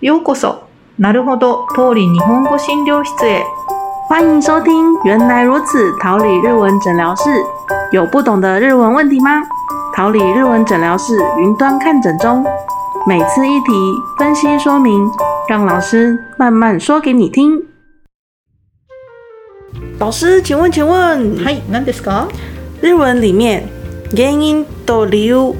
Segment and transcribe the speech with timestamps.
[0.00, 0.64] ようこそ。
[0.98, 3.44] なるほど、通り日本語診療室へ。
[4.08, 7.30] 欢迎收听《原来如此》桃李日文诊疗室。
[7.92, 9.42] 有不懂的日文问题吗？
[9.94, 12.44] 桃李日文诊疗室云端看诊中，
[13.06, 13.72] 每次一题
[14.18, 15.10] 分析说明，
[15.48, 17.62] 让老师慢慢说给你听。
[19.98, 22.26] 老师，请问，请问，はい、何ですか
[22.80, 23.68] 日文里面
[24.16, 25.54] 原因と理由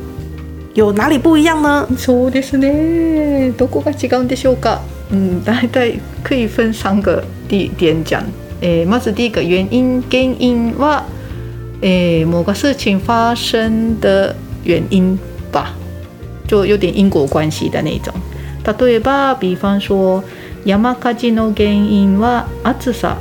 [0.77, 1.87] 有哪里不一样呢？
[1.97, 3.51] そうですね。
[3.57, 4.79] どこが違うんでしょうか。
[5.09, 8.21] 嗯，大概可以分三个地点讲。
[8.61, 11.01] 诶，まず第一个原因，原因は，
[11.81, 14.35] 诶，某个事情发生的
[14.65, 15.17] 原因
[15.51, 15.73] 吧，
[16.47, 18.13] 就有点因果关系的那种。
[18.63, 20.23] 例えば，比方说，
[20.63, 23.15] 山火事の原因は暑さ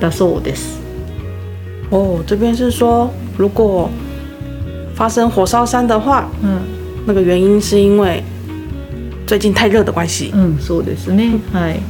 [0.00, 0.78] だそうです。
[1.90, 3.90] 哦，这边是说，如果
[4.94, 6.60] 发生火烧山的话，嗯
[7.06, 8.22] 那个原因是因为
[9.26, 10.32] 最近太热的关系。
[10.34, 11.38] 嗯，そうですね。
[11.52, 11.80] はい。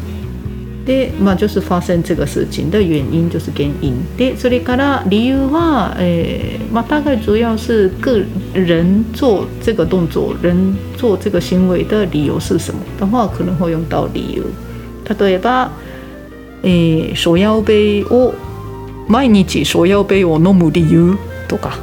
[0.87, 3.95] で、まあ就是发生这个事情的原因就是原因。
[4.19, 8.21] で、それから理由は、えー、まあ大概主要是个
[8.53, 14.45] 人做这个动作，人做这个行为的理由是什么的话，可能会用到理由。
[15.09, 15.71] 例えば、
[16.63, 18.35] えー、手摇杯を
[19.09, 21.17] 毎日手摇杯を飲む理由
[21.49, 21.79] とか。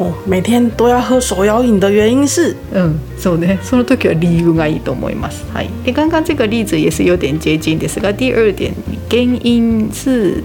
[0.00, 3.58] 哦，每天都要喝手摇饮的原因是，うん、そうね。
[3.62, 5.44] その時は理由がいいと思います。
[5.52, 5.68] はい。
[5.84, 8.72] で、刚刚这个例子也是有点接近ですが、第二点
[9.10, 10.42] 原因是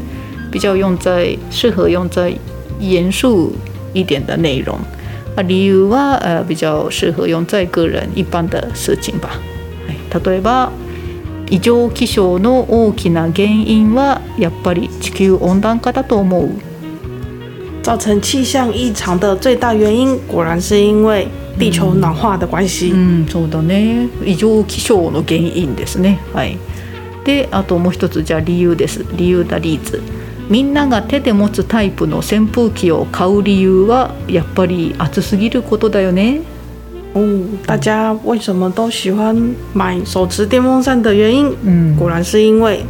[0.52, 2.34] 比较用在适合用在
[2.82, 3.54] 严肃
[3.94, 4.78] 一点的内容，
[5.38, 9.40] 啊，理由は呃比较适合用在个人一般的事情吧。
[9.88, 9.98] はい。
[10.30, 10.70] 例えば。
[11.48, 16.50] 異常気象の大きな原因はやっぱり地球温暖化だと思う。
[17.86, 21.28] 造成气象异常的最大原因，果然是因为
[21.60, 22.90] 地球暖化的关系。
[22.92, 24.10] うん、そうだね。
[24.26, 26.18] 異常気象の原因ですね。
[26.34, 26.58] はい。
[27.24, 29.06] で、あともう一つじゃあ理由です。
[29.16, 30.02] 理由だリーズ。
[30.50, 36.42] みんなが手で持つタイプの扇風機を買う理由はやっぱり暑すぎることだよね。
[37.14, 39.36] 哦，大家为什么都喜欢
[39.76, 41.96] 买手持电风扇的原因，うん。
[42.00, 42.84] 果然是因为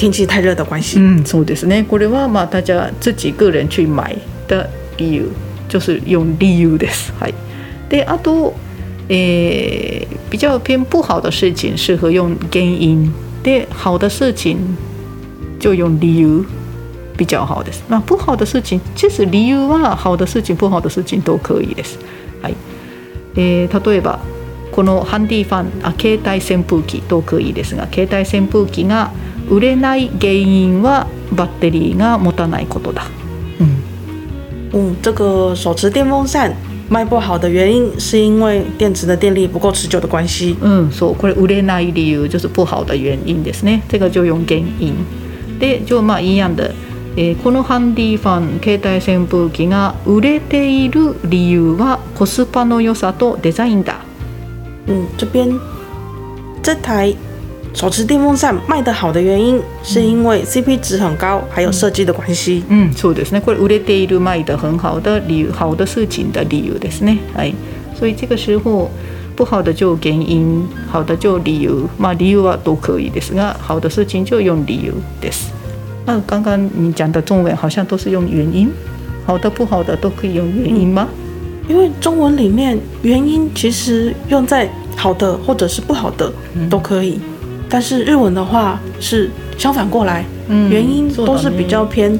[0.00, 0.98] 天气太热的关系。
[0.98, 1.84] うん、そうですね。
[1.86, 4.16] これはまあ大家自己个人去买
[4.48, 4.66] 的
[4.96, 5.28] 理由，
[5.68, 7.12] 就是用理由です。
[7.20, 7.34] はい。
[7.90, 8.54] で、あと、
[9.10, 13.12] えー比较偏不好的事情适合用原因，
[13.44, 14.56] で好的事情
[15.58, 16.42] 就用理由
[17.18, 17.82] 比较好です。
[17.86, 21.98] まあ不好的事情，其实理由は好的事情、不好的事情都可以です。
[22.40, 22.54] はい。
[23.36, 24.18] えー例えば
[24.72, 29.10] このハンディファンあ携帯扇風機都可以ですが携帯扇風機が
[29.50, 33.02] 売れない原因はバッテリーが持たないことだ。
[33.60, 33.76] うん
[34.72, 36.54] 嗯，这个手持电风扇
[36.88, 40.56] 卖不好的原因，是因为电池的电力不够持久的关系。
[40.62, 43.82] うん、そうこれ売れない理由就是不好的原因ですね。
[43.88, 44.94] 这个就用原因。
[45.58, 46.72] で、就まあ一样的。
[47.16, 53.96] えーこのハンディファン携帯扇風機が売れている理由はコスパの良さとデザインだ。
[54.86, 55.58] 嗯，这边
[56.62, 57.16] 这台
[57.73, 62.63] 手持电风扇卖得好的原因，是因为 CP 值很高，还有设计的关系。
[62.69, 63.41] うん、そうですね。
[63.41, 67.17] これ売れている卖的很好的理由，好的事情的理由ですね。
[67.35, 67.53] はい。
[67.99, 68.89] 所以这个时候
[69.35, 71.89] 不好的就原因，好的就理由。
[71.99, 75.51] まあ理由は都可以ですが，好的事情就用理由です。
[76.05, 78.69] 那刚刚你讲的中文好像都是用原因，
[79.25, 81.09] 好的不好的都可以用原因吗？
[81.67, 86.31] 因为中文里面原因其实用在好的或者是不好的
[86.69, 87.19] 都可以，
[87.69, 92.17] 但是日文的话是相反过来，嗯原因そうだね都是比较偏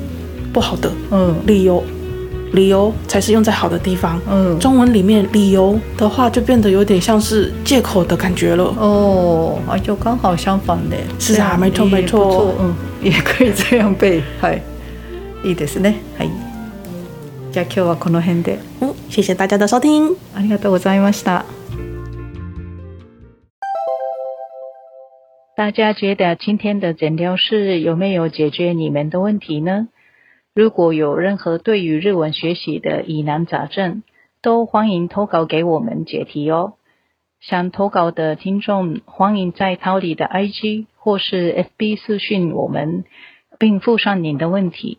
[0.51, 1.83] 不好的，嗯理由
[2.53, 4.19] 理由才是用在好的地方。
[4.29, 4.57] 嗯。
[4.59, 8.63] 中文里面理由的话就变得有点像是借口的感觉了。
[8.79, 10.95] 哦，啊，就刚好相反的。
[11.19, 12.73] 是啊这样没错也没错不错嗯，
[13.03, 14.21] 也可以这样背。
[14.41, 14.61] はい。
[15.43, 15.95] いいですね。
[16.17, 16.29] はい。
[17.51, 18.59] じゃあ今日はこの辺で。
[18.81, 20.15] 嗯，谢谢大家的收听。
[20.33, 21.43] ありがとうございました。
[25.60, 29.88] 大家觉得今天的诊疗室有没有解决你们的问题呢？
[30.54, 34.02] 如果有任何对于日文学习的疑难杂症，
[34.40, 36.76] 都欢迎投稿给我们解题哦。
[37.40, 43.04] 想投稿的听众，欢迎在桃李的 IG 或是 FB 私讯我们，
[43.58, 44.96] 并附上您的问题。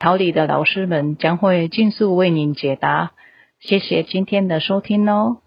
[0.00, 3.12] 桃李的老师们将会尽速为您解答。
[3.60, 5.39] 谢谢今天的收听哦。